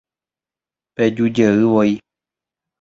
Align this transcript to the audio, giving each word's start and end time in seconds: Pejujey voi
Pejujey 0.95 1.53
voi 1.73 1.91